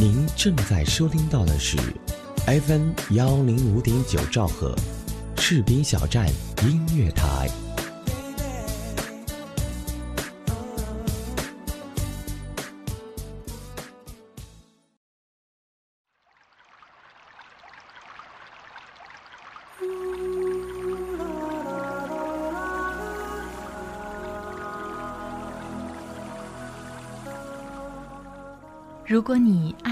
[0.00, 1.76] 您正在收听到的是
[2.46, 4.74] FM 幺零五点九兆赫，
[5.36, 6.26] 赤兵小站
[6.62, 7.50] 音乐台。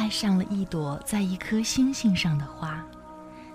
[0.09, 2.83] 爱上了一朵在一颗星星上的花，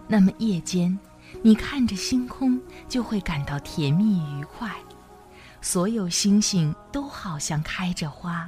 [0.07, 0.95] 那么夜间，
[1.41, 4.71] 你看着星空就会感到甜蜜愉快。
[5.63, 8.47] 所有星星都好像开着花。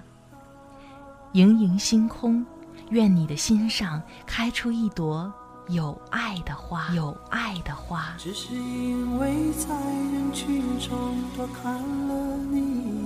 [1.32, 2.46] 盈盈星空，
[2.92, 5.34] 愿你的心上开出一朵
[5.70, 8.14] 有爱的花，有爱的花。
[8.20, 11.74] 只是因为在人群中多看
[12.08, 13.05] 了你。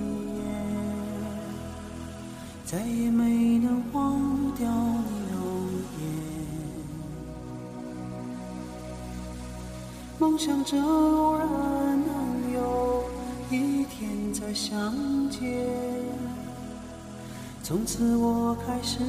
[2.70, 5.42] 再也没能忘掉你容
[5.98, 6.06] 颜，
[10.20, 13.02] 梦想着偶然能有
[13.50, 14.94] 一天再相
[15.28, 15.66] 见，
[17.64, 19.00] 从此我开始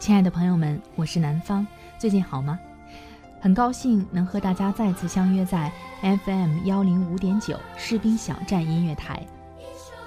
[0.00, 1.64] 亲爱的朋友们，我是南方，
[1.98, 2.58] 最近好吗？
[3.38, 9.22] 很高兴能和大家再次相约在 FM 幺零五点九士兵小站音乐台。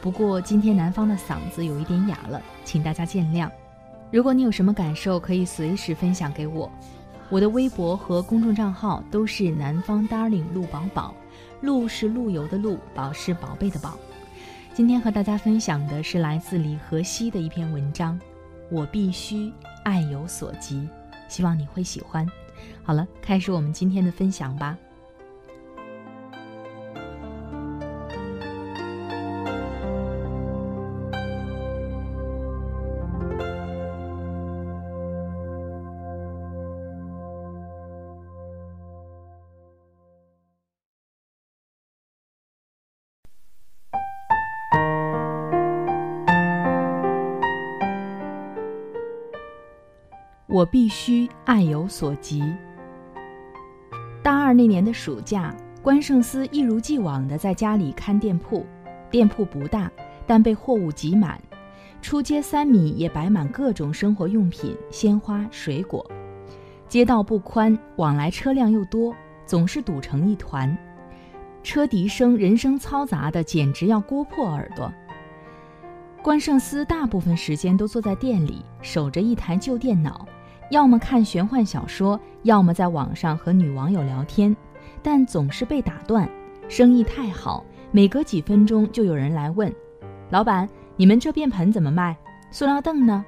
[0.01, 3.47] 不过今天南方的嗓子有一点哑了，请大家见谅。
[4.11, 6.67] 如果你有什么感受，可以随时分享给我。
[7.29, 11.13] 我的微博和公众账号都是南方 Darling 陆宝宝，
[11.61, 13.95] 陆是陆游的陆，宝是宝贝的宝。
[14.73, 18.19] 今天和大家分享的是来自李和熙的一篇文章。
[18.71, 20.88] 我必须爱有所及，
[21.27, 22.27] 希望你会喜欢。
[22.83, 24.77] 好了，开始我们今天的分享吧。
[50.53, 52.44] 我必须爱有所及。
[54.22, 58.64] 大二那年的暑假，关胜思一如既往地在家里看店铺。
[59.09, 59.91] 店铺不大，
[60.28, 61.41] 但被货物挤满，
[62.03, 66.08] 出街三米也摆满各种生活用品、鲜花、水果。
[66.88, 69.12] 街道不宽，往来车辆又多，
[69.47, 70.78] 总是堵成一团。
[71.64, 74.94] 车笛声、人声嘈杂的，简直要割破耳朵。
[76.22, 80.28] 关胜思大部分时间都坐在店里，守着一台旧电脑。
[80.73, 84.56] 要么看玄幻小说，要么在网上和女网友聊天，
[85.03, 86.28] 但总是被打断。
[86.67, 89.72] 生意太好，每隔几分钟就有人来问
[90.31, 92.17] ：“老板，你们这便盆怎么卖？
[92.50, 93.23] 塑料凳呢？”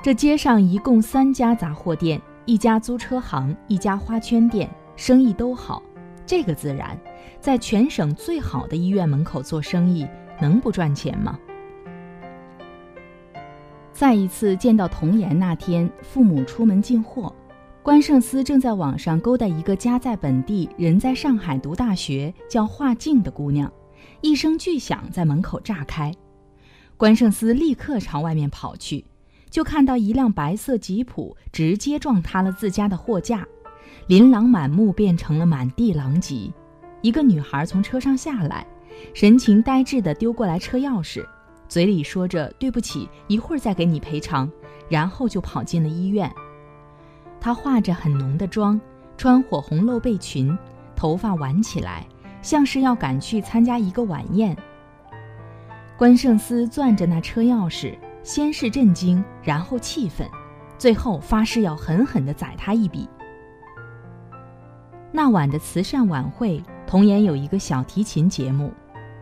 [0.00, 5.82] 这街上一共三家杂货店，一家租车行，一家花圈店，生意都好。
[6.24, 6.96] 这个自然，
[7.40, 10.06] 在全省最好的医院门口做生意，
[10.40, 11.36] 能不赚钱吗？
[13.92, 17.32] 再一次见到童颜那天，父母出门进货，
[17.82, 23.70] 关胜思正在网上勾搭一个家在本地、人在上海读大学、叫华静的姑娘。
[24.20, 26.12] 一声巨响在门口炸开，
[26.96, 29.04] 关胜思立刻朝外面跑去，
[29.50, 33.46] 就看到一辆白色吉普直接撞塌了自家的货架，
[34.06, 36.50] 琳琅满目变成了满地狼藉。
[37.02, 38.66] 一个女孩从车上下来，
[39.12, 41.24] 神情呆滞地丢过来车钥匙。
[41.72, 44.46] 嘴里说着对不起，一会儿再给你赔偿，
[44.90, 46.30] 然后就跑进了医院。
[47.40, 48.78] 她化着很浓的妆，
[49.16, 50.54] 穿火红露背裙，
[50.94, 52.06] 头发挽起来，
[52.42, 54.54] 像是要赶去参加一个晚宴。
[55.96, 60.28] 关胜思攥着那车钥匙，先是震惊，然后气愤，
[60.76, 63.08] 最后发誓要狠狠地宰他一笔。
[65.10, 68.70] 那晚的慈善晚会，童颜有一个小提琴节目，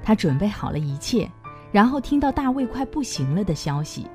[0.02, 1.30] 他准备好了一切，
[1.72, 4.06] 然后听到大卫快不行了的消息。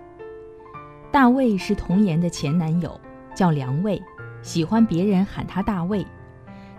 [1.11, 2.99] 大卫是童颜的前男友，
[3.33, 4.01] 叫梁卫，
[4.41, 6.05] 喜欢别人喊他大卫。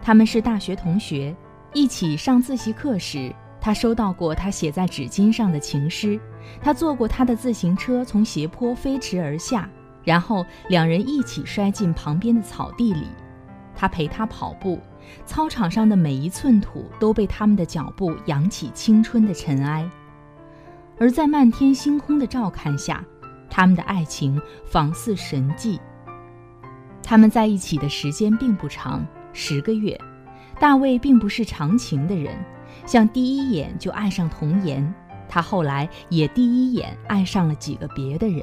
[0.02, 1.34] 他们是大学同学，
[1.72, 6.20] 一起上自习课时，他收到过他写在纸巾上的情诗。
[6.60, 9.68] 他坐过他的自行车，从斜坡飞驰而下，
[10.04, 13.06] 然后两人一起摔进旁边的草地里。
[13.74, 14.78] 他陪他跑步，
[15.24, 19.88] 操场上的每一寸土都被他们的脚步扬起青春的尘埃。
[20.98, 23.04] 而在漫天星空的照看下，
[23.50, 25.80] 他们的爱情仿似神迹。
[27.02, 29.98] 他们在一起的时间并不长，十个月。
[30.58, 32.34] 大卫并不是长情的人，
[32.86, 34.94] 像第一眼就爱上童颜。
[35.28, 38.42] 他后来也第一眼爱上了几个别的人。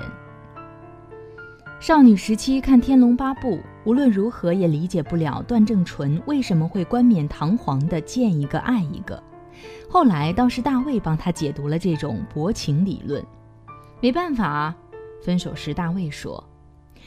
[1.79, 9.21] 少女时期看《天龙八部》，无论如何也理解不了段正淳为什么会冠冕堂皇的见一个爱一个。
[9.89, 13.23] 后来倒是大卫帮他解读了这种薄情理论。
[14.01, 14.75] 没办法啊，
[15.23, 16.43] 分手时大卫说：“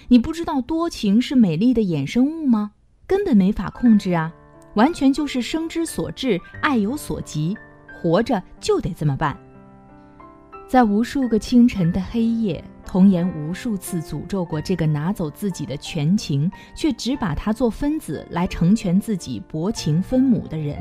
[0.09, 2.73] 你不知道多情是美丽的衍生物吗？
[3.07, 4.33] 根本没法控制啊，
[4.75, 7.57] 完全就是生之所至，爱有所及，
[8.01, 9.37] 活着就得这么办。”
[10.67, 20.77] 在无数个清晨的黑夜，童颜无数次诅咒过这个拿走自己的全情，却只把它做分子来成全自己薄情分母的人。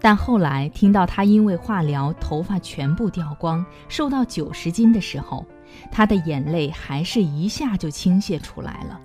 [0.00, 5.44] 但后来听到他因为化疗头发全部掉光，瘦到九十斤的时候，
[5.92, 8.98] 他的眼泪还是一下就倾泻出来了。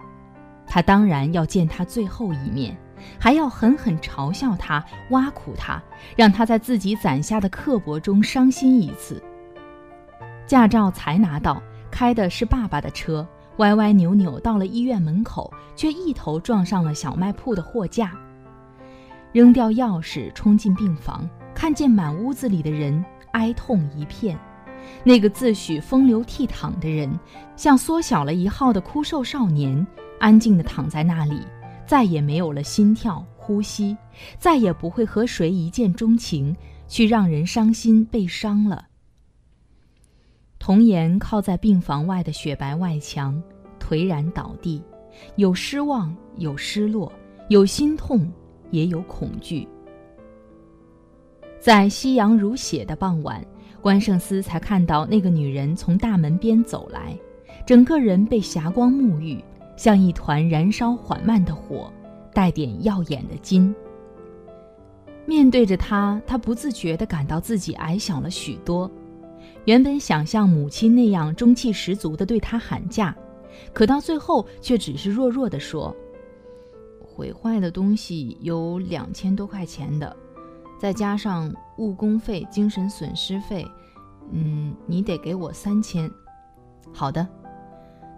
[0.66, 2.76] 他当然要见他最后一面，
[3.20, 5.84] 还要狠狠嘲笑他、挖苦他，
[6.16, 9.22] 让他在自己攒下的刻薄中伤心一次。
[10.48, 11.62] 驾照才拿到，
[11.92, 13.28] 开的是爸爸的车，
[13.58, 18.12] 歪歪扭扭到了医院门口，却一头撞上了小卖铺的货架。
[19.36, 23.04] 扔掉钥匙，冲进病房，看见满屋子里的人，
[23.34, 24.40] 哀痛一片。
[25.04, 27.20] 那个自诩风流倜傥的人，
[27.58, 29.86] 像缩小了一号的枯瘦少年，
[30.22, 31.42] 安静地躺在那里，
[31.86, 33.98] 再也没有了心跳、呼吸，
[34.40, 36.56] 再也不会和谁一见钟情，
[36.88, 38.86] 去让人伤心悲伤了。
[40.60, 43.44] 童颜靠在病房外的雪白外墙，
[43.82, 44.82] 颓然倒地，
[45.36, 47.12] 有失望，有失落，
[47.50, 48.32] 有心痛，
[48.76, 49.68] 也有恐惧。
[51.60, 53.44] 在夕阳如血的傍晚，
[53.82, 57.18] 关胜思才看到那个女人从大门边走来，
[57.66, 59.44] 整个人被霞光沐浴，
[59.76, 61.92] 像一团燃烧缓慢的火，
[62.34, 63.74] 带点耀眼的金。
[65.26, 68.92] 面对着她，他不自觉地感到自己矮小了许多。
[69.66, 73.16] 原本想像母亲那样中气十足地对他喊价，
[73.74, 75.96] 可到最后却只是弱弱地说
[77.16, 80.14] ：“毁坏的东西有两千多块钱的，
[80.78, 83.66] 再加上误工费、精神损失费，
[84.32, 86.12] 嗯，你得给我三千。”
[86.94, 87.26] 好的。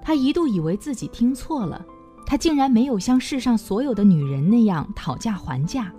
[0.02, 1.86] 他一度以为自己听错了，
[2.26, 5.94] 他竟然没有像世上所有的女人那样讨价还价。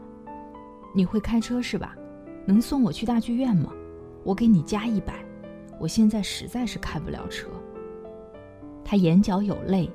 [0.94, 1.94] 你会开车是吧？
[2.46, 3.70] 能送我去大剧院吗？
[4.24, 5.14] 我给你加一百。
[5.78, 7.48] 我现在实在是开不了车。
[8.82, 9.90] 他眼角有泪，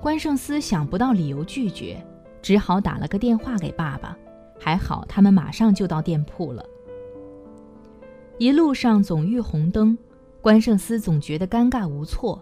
[0.00, 2.00] 关胜思想不到理由拒绝，
[2.44, 4.14] 只好打了个电话给爸爸。
[4.60, 6.62] 还好他们马上就到店铺了。
[8.36, 9.96] 一路上总遇红灯，
[10.42, 12.38] 关胜思总觉得尴尬无措。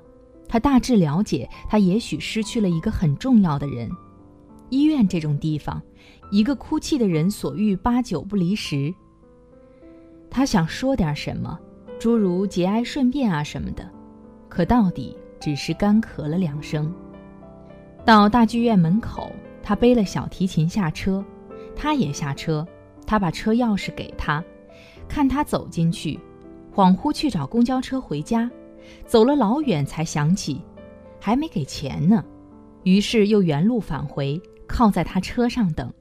[0.49, 3.89] 他大致了解，他也许失去了一个很重要的人。
[4.71, 5.81] 医院这种地方，
[6.33, 8.93] 一个哭泣的人所遇八九不离十。
[10.29, 11.57] 他想说点什么。
[12.01, 13.89] 诸如节哀顺变啊什么的，
[14.49, 16.93] 可到底只是干咳了两声。
[18.05, 19.31] 到大剧院门口，
[19.63, 21.25] 他背了小提琴下车，
[21.77, 22.67] 他也下车，
[23.07, 24.43] 他把车钥匙给他，
[25.09, 26.19] 看他走进去，
[26.75, 28.51] 恍惚去找公交车回家，
[29.07, 30.61] 走了老远才想起，
[31.21, 32.25] 还没给钱呢，
[32.83, 35.93] 于是又原路返回，靠在他车上等。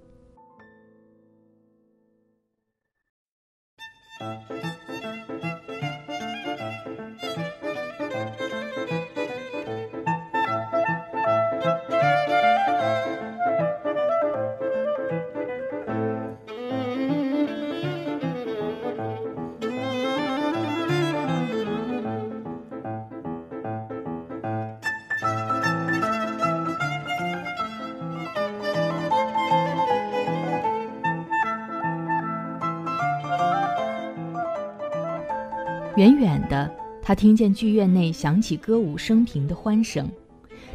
[35.97, 40.09] 远远的，他听见剧院内响起歌舞升平的欢声，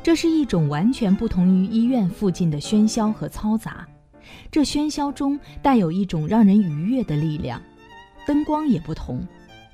[0.02, 3.86] 这是一种完全不同于医院附近的喧嚣和嘈杂。
[4.50, 7.60] 这喧嚣中带有一种让人愉悦的力量。
[8.26, 9.26] 灯光也不同，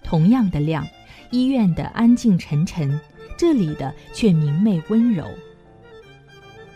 [0.04, 0.86] 同样的亮，
[1.30, 2.98] 医院的安静沉沉，
[3.36, 5.26] 这里的却明媚温柔。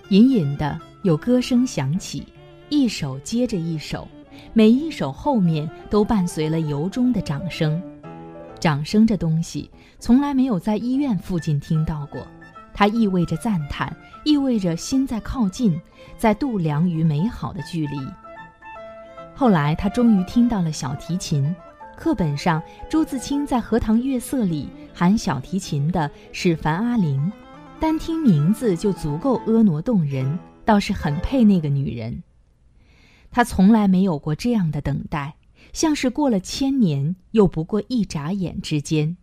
[0.09, 2.25] 隐隐的有歌声响起，
[2.69, 4.09] 一首接着一首，
[4.53, 7.81] 每一首后面都伴随了由衷的掌声。
[8.59, 12.27] 掌声这东西从来没有在医院附近听到过，
[12.75, 13.95] 它意味着赞叹，
[14.25, 15.81] 意味着心在靠近，
[16.17, 17.97] 在度量与美好的距离。
[19.35, 21.55] 后来他终于听到了小提琴。
[21.97, 27.33] 课本上，朱自清在《荷塘月色》里喊小提琴的是樊阿玲，
[27.81, 32.23] 单听名字就足够婀娜动人，倒是很配那个女人。
[33.31, 35.37] 他从来没有过这样的等待，
[35.77, 39.15] 像是过了千年，又不过一眨眼之间。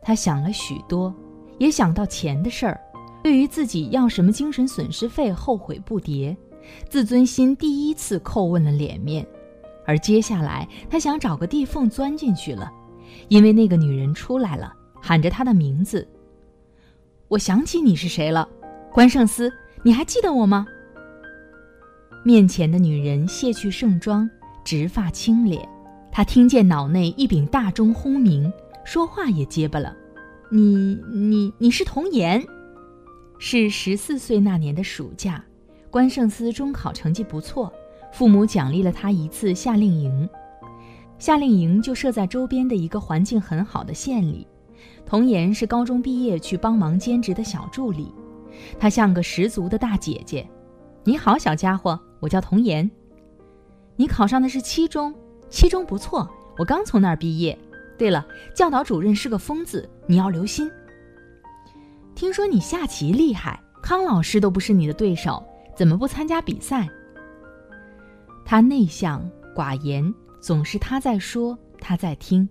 [0.00, 1.14] 他想了许多，
[1.58, 2.80] 也想到钱的事儿，
[3.22, 6.34] 对于自己要什么精神损失费后悔不迭，
[6.88, 9.26] 自尊心第一次叩问了脸面。
[9.84, 12.72] 而接下来，他想找个地缝钻进去了，
[13.28, 14.72] 因为那个女人出来了，
[15.02, 16.08] 喊着他的名字。
[17.28, 18.48] 我想起你是谁了，
[18.90, 20.66] 关胜思，你还记得我吗？
[22.24, 24.28] 面前的女人卸去盛装，
[24.68, 25.66] 直发青脸，
[26.12, 28.52] 他听见脑内一柄大钟轰鸣，
[28.84, 29.96] 说话也结巴了。
[30.50, 32.46] 你你你是童颜，
[33.38, 35.42] 是十四岁那年的暑假，
[35.90, 37.72] 关胜思中考成绩不错。
[38.12, 40.28] 父母奖励了他一次夏令营，
[41.18, 44.46] 夏令营就设在周边的一个环境很好的县里。
[45.06, 48.12] 童颜是高中毕业去帮忙兼职的小助理，
[48.78, 50.46] 她像个十足的大姐姐。
[51.04, 52.90] 你好，小家伙，我叫童颜。
[53.98, 55.12] 你考上的是七中，
[55.50, 57.58] 七中不错，我刚从那儿毕业。
[57.98, 58.24] 对了，
[58.54, 60.70] 教导主任是个疯子，你要留心。
[62.14, 65.44] 听说你下棋厉害，康老师都不是你的对手，
[65.76, 66.88] 怎么不参加比赛？
[68.44, 72.48] 他内向寡言，总是他在说，他在听。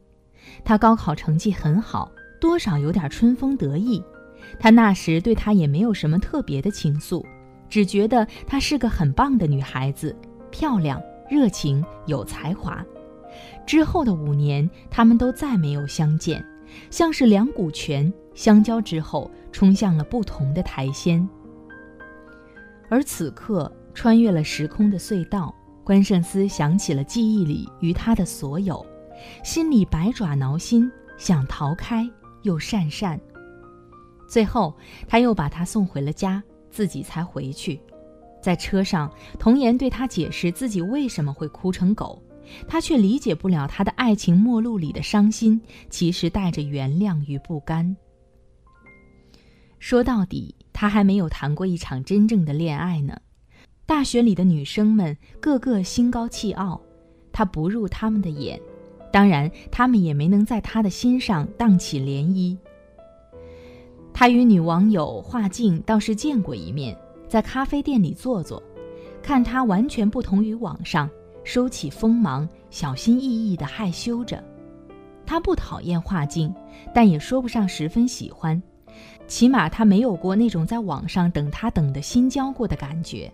[0.65, 2.11] 他高考成绩很好，
[2.41, 4.03] 多少有点春风得意。
[4.59, 7.23] 他那时对他也没有什么特别的情愫，
[7.69, 10.13] 只觉得她是个很棒的女孩子，
[10.51, 12.85] 漂亮、热情、有才华。
[13.65, 16.43] 之后的五年，他们都再没有相见，
[16.89, 21.27] 像是两股泉相交之后，冲向了不同的台仙。
[22.89, 25.53] 而此刻，穿越了时空的隧道。
[25.83, 28.85] 关胜思想起了记忆里与他的所有，
[29.41, 32.05] 心里百爪挠心，想逃开
[32.41, 33.17] 又讪讪。
[34.27, 34.75] 最后，
[35.07, 37.79] 他又把他送回了家，自己才回去。
[38.41, 42.21] 在车上，童言对他解释自己为什么会哭成狗，
[42.67, 47.95] 他却理解不了他的爱情末路里的伤心，其实带着原谅与不甘。
[49.79, 53.17] 说到底，他还没有谈过一场真正的恋爱呢。
[53.85, 56.81] 大学里的女生们个个心高气傲，
[57.31, 58.59] 他不入他们的眼，
[59.11, 62.57] 当然，他们也没能在他的心上荡起涟漪。
[64.13, 68.61] 他与女网友华静倒是见过一面，在咖啡店里坐坐，
[69.21, 71.09] 看他完全不同于网上，
[71.43, 74.43] 收起锋芒，小心翼翼地害羞着。
[75.25, 76.53] 他不讨厌画镜，
[76.93, 78.61] 但也说不上十分喜欢，
[79.27, 83.29] 起码他没有过那种在网上等他等的心焦过的感觉。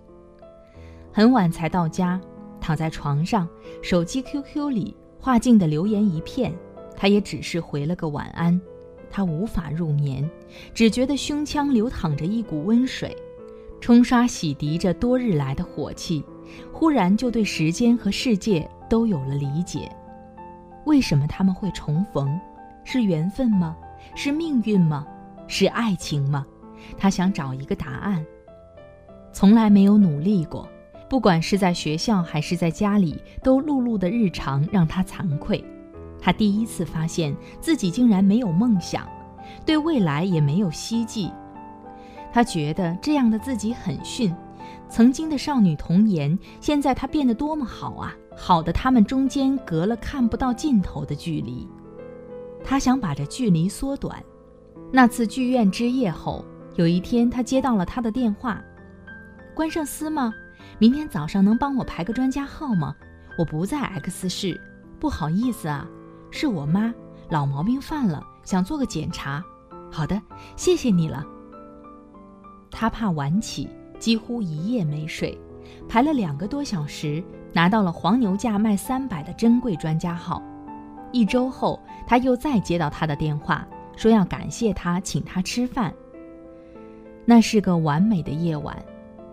[1.12, 2.20] 很晚才到家，
[2.60, 3.48] 躺在床上，
[3.84, 6.52] 手机 QQ 里画镜的留言一片，
[6.98, 8.60] 他也只是回了个晚安。
[9.12, 10.28] 他无法入眠，
[10.74, 13.16] 只觉得胸腔流淌着一股温水，
[13.84, 16.24] 冲刷洗涤着多日来的火气，
[16.72, 19.92] 忽然就对时间和世界都有了理解。
[20.86, 22.40] 为什么他们会重逢？
[22.86, 23.76] 是缘分吗？
[24.16, 25.06] 是命运吗？
[25.50, 26.46] 是爱情吗？
[26.98, 28.26] 他想找一个答案。
[29.34, 30.66] 从来没有努力过。
[31.10, 35.62] 不管是在学校还是在家里，都碌碌的日常让他惭愧。
[36.22, 39.06] 他第一次发现自己竟然没有梦想，
[39.66, 41.30] 对未来也没有希冀。
[42.34, 44.36] 他觉得这样的自己很逊。
[44.90, 48.16] 曾经的少女童颜，现在她变得多么好啊！
[48.36, 51.68] 好的，他们中间隔了看不到尽头的距离。
[52.64, 54.24] 他想把这距离缩短。
[54.92, 56.44] 那次剧院之夜后，
[56.76, 58.62] 有一天他接到了他的电话
[59.54, 60.34] ：“关胜思吗？”
[60.80, 62.96] 明天早上能帮我排个专家号吗？
[63.38, 64.60] 我不在 X 市，
[65.00, 65.88] 不好意思啊，
[66.32, 66.94] 是我妈
[67.30, 69.44] 老毛病犯了，想做个检查。
[69.92, 70.22] 好的，
[70.56, 71.26] 谢谢你了。
[72.74, 75.38] 他怕晚起，几乎一夜没睡，
[75.88, 80.42] 排了两个多小时，拿到了黄牛价卖三百的珍贵专家号。
[81.12, 83.66] 一周后，他又再接到他的电话，
[83.96, 85.94] 说要感谢他，请他吃饭。
[87.24, 88.76] 那是个完美的夜晚。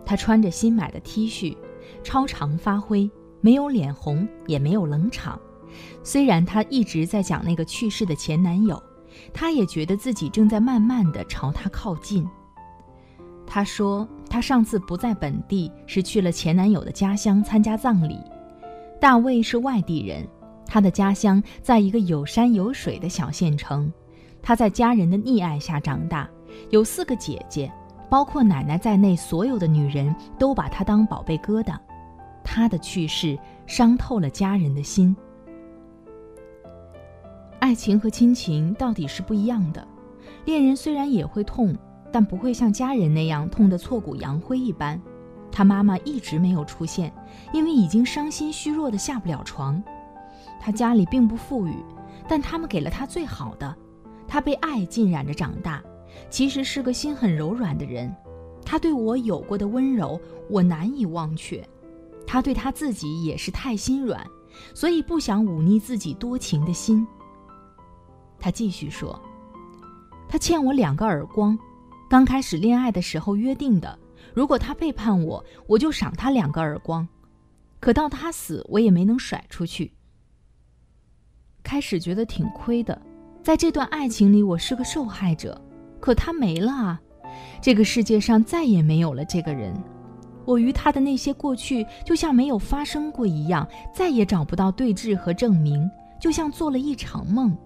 [0.05, 1.57] 他穿着新买的 T 恤，
[2.03, 5.39] 超常发挥，没有脸红，也没有冷场。
[6.03, 8.81] 虽然她一直在讲那个去世的前男友，
[9.33, 12.27] 她也觉得自己正在慢慢的朝他靠近。
[13.53, 18.17] 她说，她上次不在本地，是去了前男友的家乡参加葬礼。
[18.97, 20.25] 大卫是外地人，
[20.65, 23.91] 他的家乡在一个有山有水的小县城。
[24.41, 26.29] 他在家人的溺爱下长大，
[26.69, 27.69] 有四个姐姐，
[28.09, 31.75] 包括奶奶在内，所有的女人都把他当宝贝疙瘩。
[32.45, 35.13] 他的去世伤透了家人的心。
[37.59, 39.85] 爱情和亲情到底是不一样的，
[40.45, 41.75] 恋人虽然也会痛，
[42.11, 45.01] 但不会像家人那样痛得挫骨扬灰一般。
[45.51, 47.13] 他妈妈一直没有出现，
[47.53, 49.81] 因为已经伤心虚弱的下不了床。
[50.59, 51.75] 他家里并不富裕，
[52.27, 53.75] 但他们给了他最好的。
[54.27, 55.83] 他被爱浸染着长大，
[56.29, 58.13] 其实是个心很柔软的人。
[58.63, 61.67] 他对我有过的温柔，我难以忘却。
[62.25, 64.25] 他对他自己也是太心软，
[64.73, 67.05] 所以不想忤逆自己多情的心。
[68.39, 69.19] 他继续说
[70.29, 71.59] ：“他欠我两个耳光，
[72.11, 73.97] 刚开始恋爱的时候约定的。”
[74.35, 77.07] 如果他背叛我，我就赏他两个耳光。
[77.79, 79.93] 可到他死，我也没能甩出去。
[81.63, 83.01] 开始觉得挺亏的，
[83.41, 85.59] 在这段爱情里，我是个受害者。
[86.01, 87.01] 可他没了啊，
[87.61, 89.73] 这个世界上再也没有了这个人。
[90.43, 93.65] 我与他的那些过去，就像没有发生过一样，
[93.95, 95.89] 再也找不到对峙和证明，
[96.19, 97.57] 就像做了一场梦。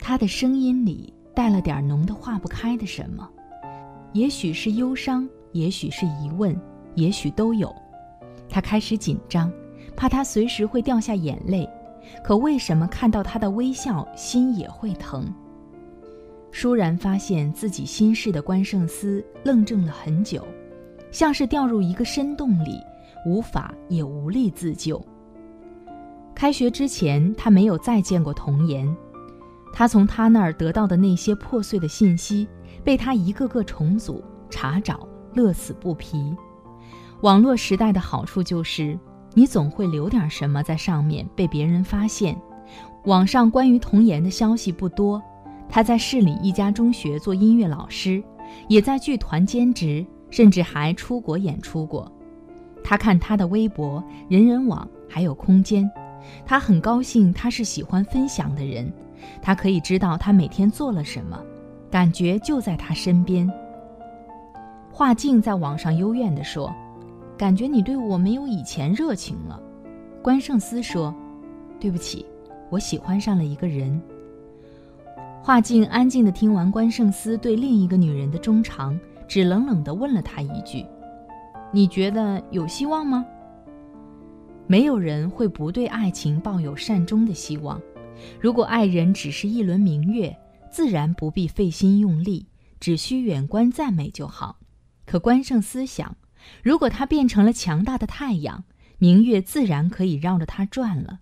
[0.00, 3.28] 他的声音里带了点浓的化不开的什么。
[4.12, 6.58] 也许是忧伤，也许是疑问，
[6.94, 7.74] 也许都有。
[8.48, 9.50] 他开始紧张，
[9.96, 11.68] 怕他随时会掉下眼泪。
[12.22, 15.32] 可为什么看到他的微笑，心也会疼？
[16.52, 20.46] 倏然发现自己心事的关胜思愣怔了很久，
[21.10, 22.78] 像是掉入一个深洞里，
[23.24, 25.02] 无法也无力自救。
[26.34, 28.94] 开学之前，他没有再见过童言。
[29.72, 32.48] 他从他那儿得到的那些破碎的信息。
[32.84, 36.34] 被他一个个重组、查找，乐此不疲。
[37.20, 38.98] 网络时代的好处就是，
[39.34, 42.36] 你总会留点什么在上面被别人发现。
[43.04, 45.22] 网上关于童言的消息不多，
[45.68, 48.20] 他在市里一家中学做音乐老师，
[48.68, 52.10] 也在剧团兼职，甚至还出国演出过。
[52.82, 55.88] 他看他的微博、人人网还有空间，
[56.44, 58.92] 他很高兴他是喜欢分享的人，
[59.40, 61.40] 他可以知道他每天做了什么。
[61.90, 63.46] 感觉就在他身边。
[64.90, 66.74] 画静在网上幽怨地说
[67.36, 69.60] ：“感觉你对我没有以前热情了。”
[70.24, 71.14] 关胜思说
[71.78, 72.24] ：“对不起，
[72.70, 74.00] 我喜欢上了一个人。”
[75.44, 80.86] 画静安静地听完关胜思对另一个女人的衷肠，只冷冷地问了他一句
[81.72, 83.22] ：“你觉得有希望吗？”
[84.66, 87.78] 没有人会不对爱情抱有善终的希望。
[88.40, 90.36] 如果爱人只是一轮明月。
[90.72, 92.46] 自然不必费心用力，
[92.80, 94.58] 只需远观赞美就好。
[95.04, 96.16] 可关胜思想，
[96.62, 98.64] 如果他变成了强大的太阳，
[98.96, 101.20] 明月自然可以绕着他转了。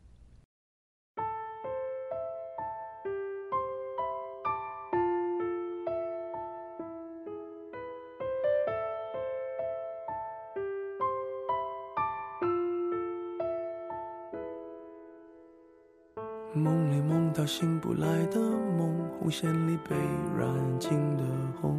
[19.41, 19.97] 线里被
[20.39, 20.47] 染
[20.79, 21.23] 尽的
[21.63, 21.75] 红，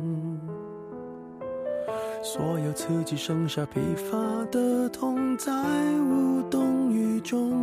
[2.24, 4.18] 所有刺激剩下疲乏
[4.52, 5.52] 的痛，在
[6.00, 7.54] 无动于衷。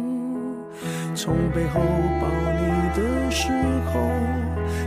[1.16, 1.80] 从背后
[2.20, 3.50] 抱你的时
[3.92, 4.08] 候，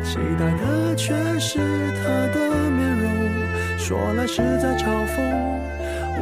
[0.02, 5.22] 期待的却是他的面容，说来是在嘲讽，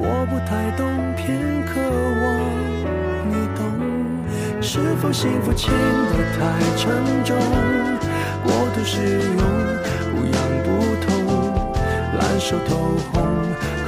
[0.01, 1.79] 我不太懂，偏渴
[2.23, 2.27] 望
[3.29, 3.61] 你懂。
[4.59, 7.98] 是否幸福轻得太沉重？
[8.49, 8.97] 过度使
[9.37, 9.41] 用，
[10.11, 10.67] 不痒不
[11.05, 11.07] 痛，
[12.17, 12.75] 烂熟透
[13.11, 13.21] 红，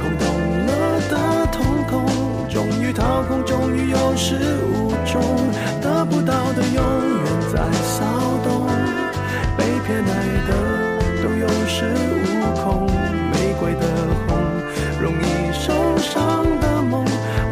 [0.18, 0.24] 洞
[0.66, 0.70] 了
[1.10, 1.12] 的
[1.50, 1.58] 瞳
[1.90, 1.92] 孔，
[2.48, 4.36] 终于掏空，终于有始
[4.72, 5.20] 无终，
[5.80, 6.80] 得不到的永
[7.24, 8.04] 远在骚
[8.44, 8.68] 动，
[9.56, 10.10] 被偏爱
[10.46, 10.50] 的
[11.24, 11.82] 都有恃
[12.22, 12.86] 无恐，
[13.32, 13.84] 玫瑰的
[14.28, 14.38] 红，
[15.00, 17.04] 容易受伤的梦，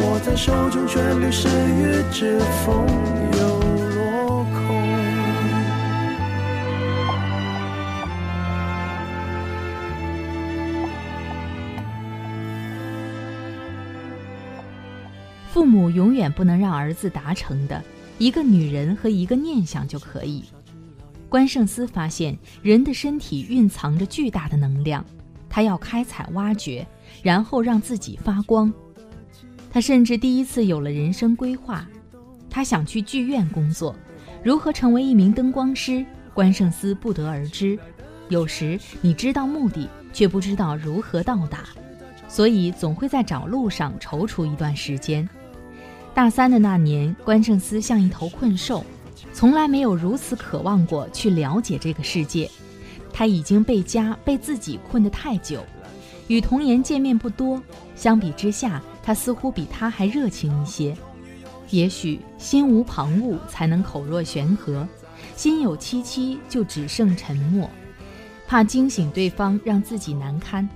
[0.02, 2.86] 握在手中却流失于指缝。
[3.32, 3.69] 父
[16.30, 17.82] 远不能让儿子达成的，
[18.18, 20.44] 一个女人和一个念想就可以。
[21.28, 25.04] 关胜思发现，人的身体蕴藏着巨大的能量，
[25.48, 26.86] 他要开采挖掘，
[27.20, 28.72] 然后让自己发光。
[29.72, 31.86] 他甚至第一次有了人生规划，
[32.48, 33.94] 他想去剧院工作，
[34.42, 37.76] 如何成为一名灯光师，关胜斯不得而知。
[38.28, 41.64] 有时你知道目的，却不知道如何到达，
[42.28, 45.28] 所以总会在找路上踌躇一段时间。
[46.20, 48.84] 大三的那年，关胜斯像一头困兽，
[49.32, 52.50] 从来没有如此渴望过去了解这个世界。
[53.10, 55.64] 他已经被家、被自己困得太久，
[56.26, 57.58] 与童颜见面不多。
[57.96, 60.94] 相比之下，他似乎比他还热情一些。
[61.70, 64.86] 也许心无旁骛才能口若悬河，
[65.36, 67.70] 心有戚戚就只剩沉默，
[68.46, 70.68] 怕惊醒对方，让自己难堪。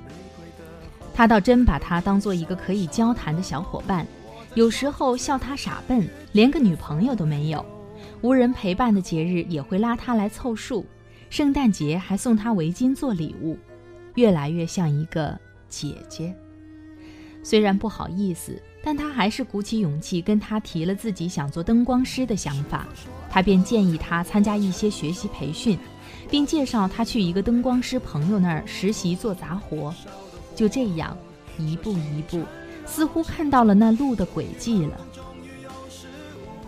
[1.12, 4.06] 他倒真把他当做一个可以交谈的小伙伴。
[4.54, 7.64] 有时候笑他傻笨，连个女朋友都没有，
[8.20, 10.86] 无人陪伴的节日也会拉他来凑数，
[11.28, 13.58] 圣诞节还送他围巾做礼物，
[14.14, 15.36] 越来越像一个
[15.68, 16.32] 姐姐。
[17.42, 22.86] 虽然不好意思，但他还是鼓起勇气跟他提了自己想做灯光师的想法。
[23.28, 25.76] 他便建议他参加一些学习培训，
[26.30, 29.92] 并介绍他去一个灯光师朋友那儿实习做杂活。
[30.54, 31.16] 就这样，
[31.58, 32.40] 一步一步。
[32.86, 35.00] 似乎看到了那路的轨迹了。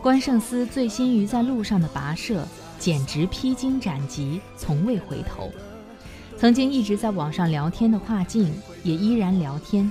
[0.02, 2.46] 关胜斯醉心于在路上的跋涉，
[2.78, 5.50] 简直披荆斩棘，从未回头。
[6.38, 8.52] 曾经一直在网上聊天的画境
[8.84, 9.90] 也依然聊天。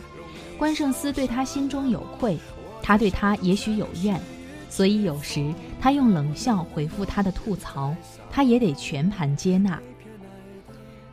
[0.57, 2.37] 关胜斯对他心中有愧，
[2.81, 4.21] 他对他也许有怨，
[4.69, 7.93] 所以有时他用冷笑回复他的吐槽，
[8.31, 9.77] 他也得全盘接纳。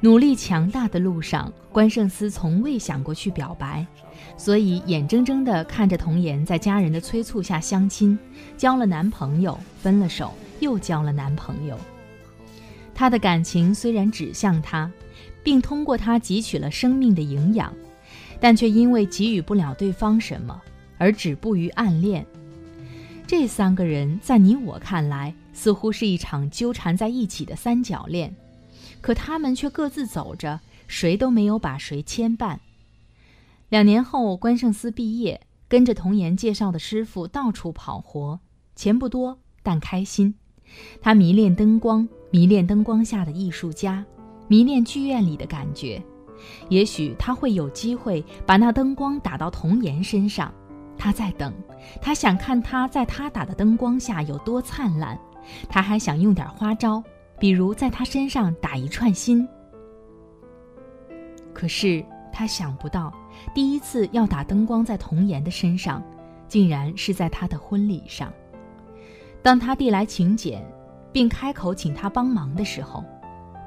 [0.01, 3.87] 努力强大的路上，关胜斯从未想过去表白。
[4.36, 8.18] 所以眼睁睁地看着童颜在家人的催促下相亲，
[8.56, 11.78] 交了男朋友，分了手，又交了男朋友。
[12.94, 14.90] 他的感情虽然指向他，
[15.42, 17.72] 并通过他汲取了生命的营养，
[18.40, 20.60] 但却因为给予不了对方什么
[20.98, 22.26] 而止步于暗恋。
[23.26, 28.34] 这三个人在你我看来，似乎是一场纠缠在一起的三角恋，
[29.00, 32.58] 可他们却各自走着，谁都没有把谁牵绊。
[33.72, 38.38] 两年后，关胜思毕业，跟着童颜介绍的师傅到处跑活，
[38.76, 40.35] 钱不多，但开心。
[41.00, 44.04] 他迷恋灯光，迷恋灯光下的艺术家，
[44.46, 46.02] 迷恋剧院里的感觉。
[46.68, 50.52] 也许他会有机会把那灯光打到童颜身上，
[50.98, 51.50] 他在等，
[51.98, 55.18] 他想看他在他打的灯光下有多灿烂。
[55.70, 57.02] 他还想用点花招，
[57.38, 59.48] 比如在他身上打一串心。
[61.54, 63.11] 可是他想不到。
[63.55, 66.02] 第一次要打灯光在童颜的身上，
[66.48, 68.33] 竟然是在他的婚礼上。
[69.42, 70.64] 当他递来请柬，
[71.12, 73.05] 并开口请他帮忙的时候，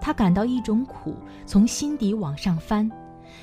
[0.01, 2.89] 他感到一种苦从心底往上翻，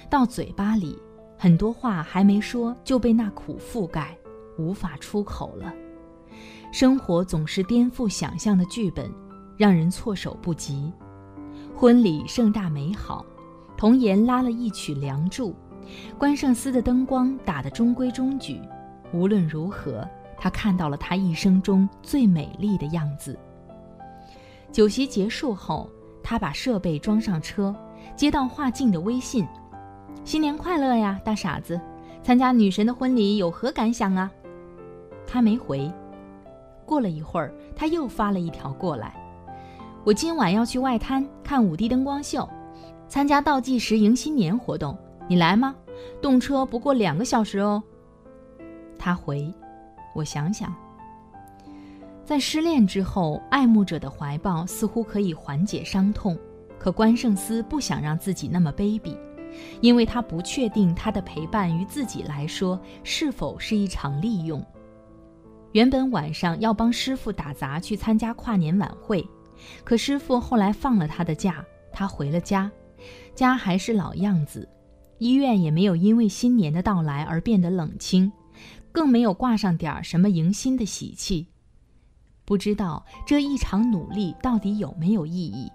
[0.08, 0.98] 到嘴巴里，
[1.38, 4.16] 很多话还没说就被那苦覆盖，
[4.58, 5.72] 无法出口了。
[6.72, 9.12] 生活总是颠覆想象的剧本，
[9.56, 10.90] 让人措手不及。
[11.76, 13.26] 婚礼盛大美好，
[13.76, 15.50] 童颜拉了一曲《梁祝》。
[16.18, 18.60] 关胜司的灯光打得中规中矩，
[19.12, 23.38] 无论如何，他看到了他一生中最美丽的样子。
[24.70, 25.90] 酒席结束后，
[26.22, 27.74] 他把设备装上车，
[28.16, 29.46] 接到华静的微信
[30.24, 31.80] ：“新年快乐呀，大傻子！
[32.22, 34.30] 参加女神的婚礼有何感想啊？”
[35.26, 35.90] 他没回。
[36.86, 39.14] 过了一会儿，他又发了一条过来
[40.04, 42.48] ：“我今晚要去外滩看五 D 灯光秀，
[43.08, 44.96] 参加倒计时迎新年活动。”
[45.32, 45.74] 你来吗？
[46.20, 47.82] 动车不过两个小时哦。
[48.98, 49.50] 他回
[50.14, 50.74] ：“我想想。”
[52.22, 56.36] 在失恋之后，爱慕者的怀抱似乎可以缓解伤痛，
[56.78, 59.16] 可关胜斯不想让自己那么卑鄙，
[59.80, 64.62] 因为他不确定他的陪伴于自己来说是否是一场利用。
[65.72, 69.26] 原本晚上要帮师傅打杂去参加跨年晚会，
[69.82, 72.70] 可师傅后来放了他的假，他回了家，
[73.34, 74.68] 家还是老样子。
[75.22, 78.32] 医院也没有因为新年的到来而变得冷清，
[78.90, 81.46] 更没有挂上点儿什么迎新的喜气。
[82.44, 85.70] 不知道这一场努力到底有没有意义？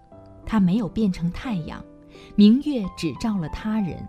[0.46, 1.82] 他没有变成太阳，
[2.36, 4.06] 明月只照了他人。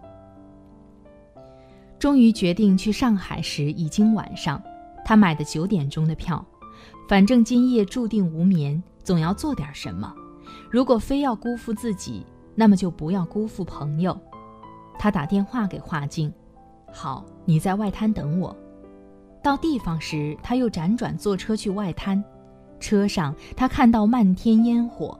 [2.00, 4.60] 终于决定去上海时，已经晚上。
[5.04, 6.44] 他买的九点钟的票，
[7.08, 10.12] 反正今夜注定无眠，总要做点什么。
[10.68, 14.20] 如果非要辜负自己，那么就不要辜负朋友。
[14.98, 16.32] 他打电话给华静
[16.92, 18.56] ：“好，你在外滩等我。”
[19.42, 22.22] 到地方时，他又辗转坐车去外滩。
[22.80, 25.18] 车上，他看到漫天烟火。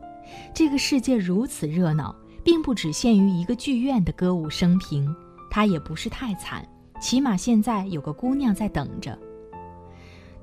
[0.53, 2.14] 这个世界如此热闹，
[2.45, 5.14] 并不只限于一个剧院的歌舞升平。
[5.51, 6.67] 他也不是太惨，
[7.01, 9.19] 起码现在有个姑娘在等着。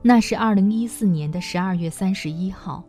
[0.02, 2.84] 那是二零一四年的十二月三十一号，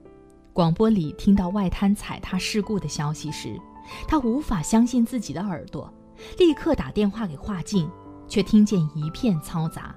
[0.53, 3.61] 广播里听到外滩踩踏事故的消息时，
[4.09, 5.93] 他无法相信自己的耳朵，
[6.39, 7.91] 立刻打电话给华静，
[8.29, 9.95] 却听见一片嘈杂，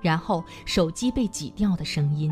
[0.00, 2.30] 然后手机被挤掉的声音。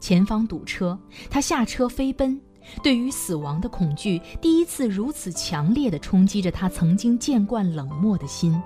[0.00, 0.98] 前方堵车，
[1.30, 2.40] 他下车飞奔。
[2.82, 8.58] 对于死亡的恐惧，第一次如此强烈地冲击着他曾经见惯冷漠的心。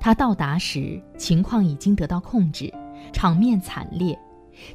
[0.00, 2.72] 他到达时，情况已经得到控制，
[3.12, 4.18] 场面惨烈，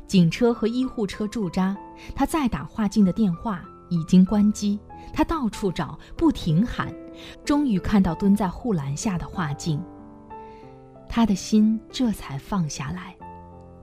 [0.07, 1.75] 警车和医护车驻扎。
[2.15, 4.79] 他再打华静的电话，已经关机。
[5.13, 6.93] 他到处找，不停喊，
[7.43, 9.81] 终于看到蹲在护栏下的画镜。
[11.07, 13.15] 他的心这才放下来，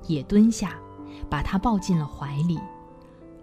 [0.07, 0.75] 也蹲下，
[1.29, 2.59] 把她抱进了怀里。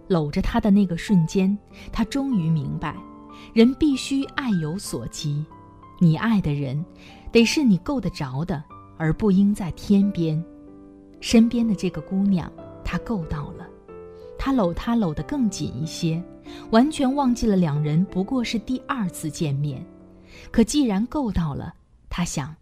[0.08, 1.56] 搂着他的那个瞬间，
[1.90, 2.94] 他终于明白，
[3.52, 5.44] 人必须爱有所及。
[5.98, 6.84] 你爱的人，
[7.32, 8.62] 得是你够得着的，
[8.98, 10.42] 而不应在天边。
[11.20, 12.52] 身边的这个姑娘，
[12.84, 13.66] 他够到了。
[14.38, 16.22] 他搂她搂得更紧一些，
[16.70, 19.84] 完全忘记了两人不过是第二次见面。
[20.50, 21.74] 可既然够到了，
[22.08, 22.54] 他想，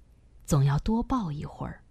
[0.46, 1.81] 总要多抱一会儿。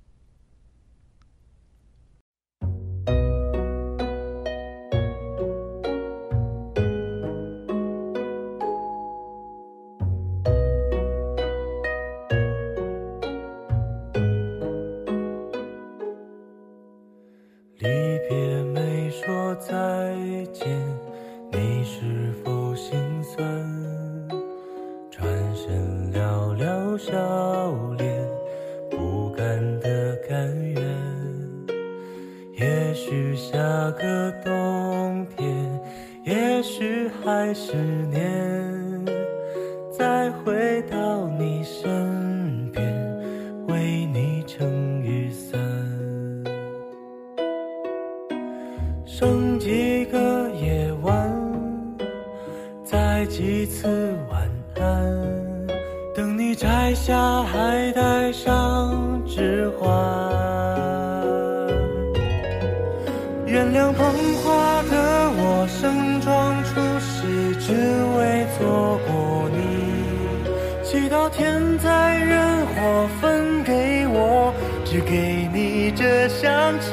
[76.39, 76.88] 想起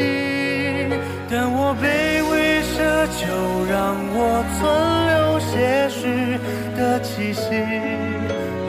[1.31, 4.67] 但我卑微奢求让我存
[5.07, 6.39] 留些许
[6.77, 7.63] 的气息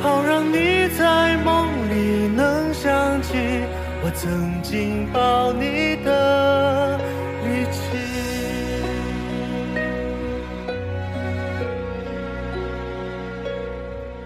[0.01, 3.65] 好让你在梦里能想起
[4.03, 6.97] 我曾经抱你的
[7.43, 7.97] 力气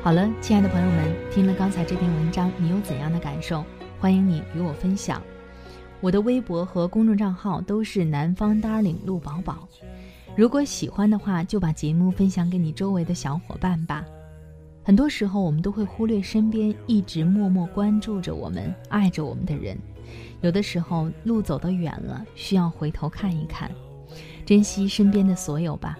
[0.01, 3.63] 好了亲爱的朋友们听了刚才这篇文章你有怎样的感受？
[3.99, 5.21] 欢迎你与我分享。
[6.03, 9.65] 我的微博和公众账号都是南方 darling 陆宝宝。
[10.35, 14.03] 如果喜欢的话，就把节目分享给你周围的小伙伴吧。
[14.83, 19.77] 很多时候，我们都会忽略身边一直默默关注着我们、爱着我们的人。
[20.41, 23.71] 有的时候，路走得远了，需要回头看一看，
[24.45, 25.97] 珍惜身边的所有吧。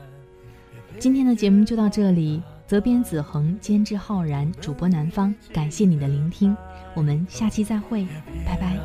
[1.00, 6.54] 今天的节目就到这里，责编子恒，监制浩然，主播南方，感谢你的聆听，
[6.94, 8.06] 我们下期再会，
[8.46, 8.78] 拜拜。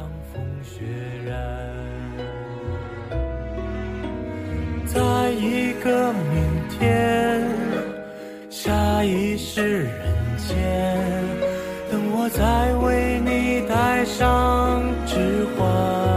[0.69, 0.85] 血
[1.27, 1.35] 染
[4.87, 6.79] 在一个明天。
[8.51, 9.91] 下一世人
[10.37, 10.57] 间，
[11.91, 16.08] 等我再为你戴上指环。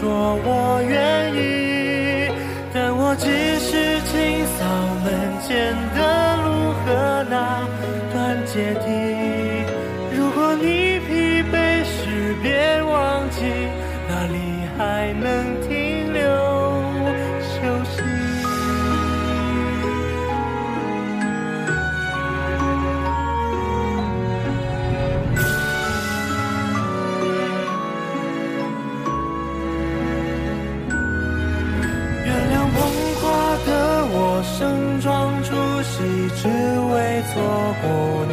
[0.00, 0.08] 说
[0.42, 2.32] 我愿意，
[2.72, 3.28] 但我只
[3.60, 4.64] 是清扫
[5.04, 5.06] 门
[5.46, 5.98] 前的
[6.42, 6.50] 路。
[6.82, 6.88] 和
[7.28, 7.36] 那
[8.12, 8.89] 段阶梯，
[36.36, 37.10] 只为。
[37.30, 37.36] 错
[37.82, 37.86] 过
[38.26, 38.32] 你，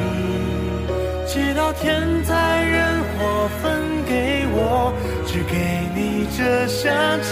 [1.28, 3.64] 直到天灾人祸分
[4.08, 4.92] 给我，
[5.28, 5.54] 只给
[5.94, 6.88] 你这香
[7.22, 7.28] 气。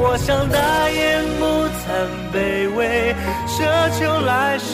[0.00, 1.44] 我想大言不
[1.78, 1.86] 惭
[2.34, 2.36] 卑
[2.76, 3.14] 微，
[3.46, 3.56] 奢
[3.98, 4.70] 求来世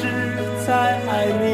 [0.67, 0.73] 再
[1.07, 1.45] 爱你。